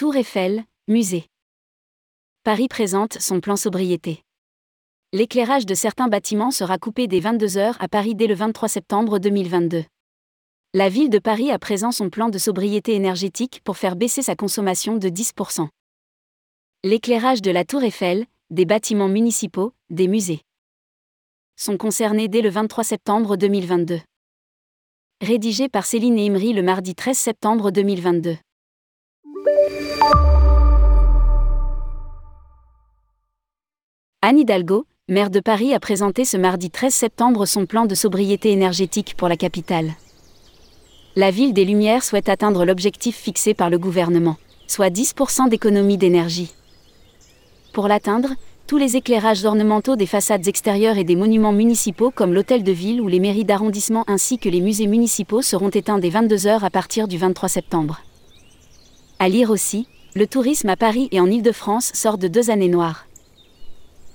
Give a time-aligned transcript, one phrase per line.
[0.00, 1.26] Tour Eiffel, musée.
[2.42, 4.22] Paris présente son plan sobriété.
[5.12, 9.84] L'éclairage de certains bâtiments sera coupé dès 22h à Paris dès le 23 septembre 2022.
[10.72, 14.34] La ville de Paris a présent son plan de sobriété énergétique pour faire baisser sa
[14.34, 15.68] consommation de 10%.
[16.82, 20.40] L'éclairage de la Tour Eiffel, des bâtiments municipaux, des musées
[21.56, 24.00] sont concernés dès le 23 septembre 2022.
[25.20, 28.38] Rédigé par Céline Imri le mardi 13 septembre 2022.
[34.22, 38.52] Anne Hidalgo, maire de Paris, a présenté ce mardi 13 septembre son plan de sobriété
[38.52, 39.92] énergétique pour la capitale.
[41.16, 44.36] La ville des Lumières souhaite atteindre l'objectif fixé par le gouvernement,
[44.66, 46.52] soit 10% d'économie d'énergie.
[47.72, 48.28] Pour l'atteindre,
[48.66, 53.00] tous les éclairages ornementaux des façades extérieures et des monuments municipaux comme l'hôtel de ville
[53.00, 57.08] ou les mairies d'arrondissement ainsi que les musées municipaux seront éteints dès 22h à partir
[57.08, 58.02] du 23 septembre.
[59.18, 63.06] À lire aussi, le tourisme à Paris et en Île-de-France sort de deux années noires.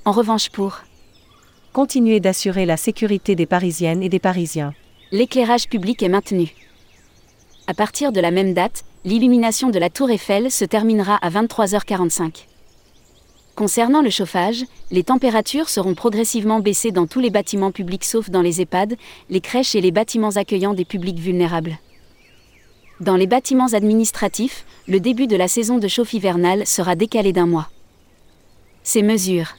[0.03, 0.81] En revanche pour
[1.71, 4.73] continuer d'assurer la sécurité des Parisiennes et des Parisiens.
[5.11, 6.53] L'éclairage public est maintenu.
[7.67, 12.45] À partir de la même date, l'illumination de la tour Eiffel se terminera à 23h45.
[13.55, 18.41] Concernant le chauffage, les températures seront progressivement baissées dans tous les bâtiments publics sauf dans
[18.41, 18.97] les EHPAD,
[19.29, 21.77] les crèches et les bâtiments accueillant des publics vulnérables.
[23.01, 27.45] Dans les bâtiments administratifs, le début de la saison de chauffe hivernale sera décalé d'un
[27.45, 27.69] mois.
[28.83, 29.55] Ces mesures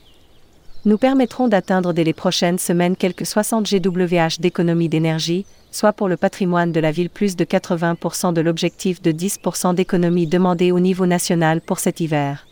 [0.84, 6.16] nous permettront d'atteindre dès les prochaines semaines quelques 60 GWh d'économie d'énergie, soit pour le
[6.16, 11.06] patrimoine de la ville plus de 80% de l'objectif de 10% d'économie demandé au niveau
[11.06, 12.46] national pour cet hiver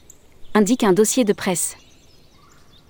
[0.54, 1.76] indique un dossier de presse.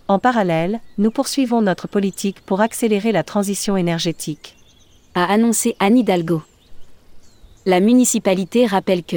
[0.06, 4.56] En parallèle, nous poursuivons notre politique pour accélérer la transition énergétique.
[5.14, 6.42] A annoncé Anne Hidalgo.
[7.66, 9.16] La municipalité rappelle que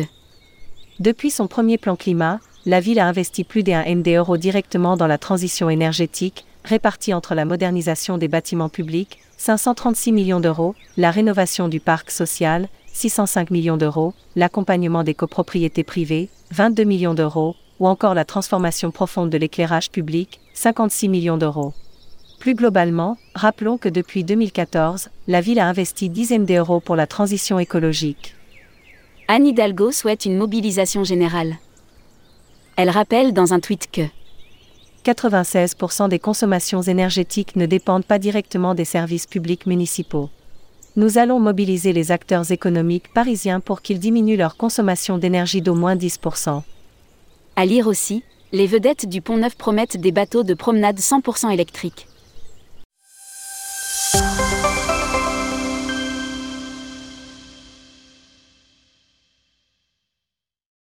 [1.01, 5.05] depuis son premier plan climat, la ville a investi plus d'un MD euros directement dans
[5.05, 11.67] la transition énergétique, répartie entre la modernisation des bâtiments publics, 536 millions d'euros, la rénovation
[11.67, 18.13] du parc social, 605 millions d'euros, l'accompagnement des copropriétés privées, 22 millions d'euros, ou encore
[18.13, 21.73] la transformation profonde de l'éclairage public, 56 millions d'euros.
[22.39, 27.59] Plus globalement, rappelons que depuis 2014, la ville a investi 10 d'euros pour la transition
[27.59, 28.36] écologique.
[29.29, 31.57] Anne Hidalgo souhaite une mobilisation générale.
[32.77, 34.03] Elle rappelle dans un tweet que
[35.03, 40.29] 96% des consommations énergétiques ne dépendent pas directement des services publics municipaux.
[40.95, 45.97] Nous allons mobiliser les acteurs économiques parisiens pour qu'ils diminuent leur consommation d'énergie d'au moins
[45.97, 46.61] 10%.
[47.57, 48.23] À lire aussi,
[48.53, 52.07] les vedettes du Pont Neuf promettent des bateaux de promenade 100% électriques.